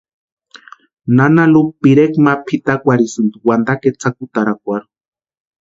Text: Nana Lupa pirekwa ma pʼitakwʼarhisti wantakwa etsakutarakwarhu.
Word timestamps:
Nana 1.15 1.43
Lupa 1.53 1.73
pirekwa 1.81 2.19
ma 2.25 2.33
pʼitakwʼarhisti 2.45 3.37
wantakwa 3.47 3.85
etsakutarakwarhu. 3.89 4.89